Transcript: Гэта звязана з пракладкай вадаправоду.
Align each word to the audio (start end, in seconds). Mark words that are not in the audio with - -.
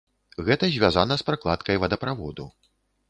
Гэта 0.47 0.69
звязана 0.77 1.19
з 1.23 1.27
пракладкай 1.27 1.81
вадаправоду. 1.85 2.49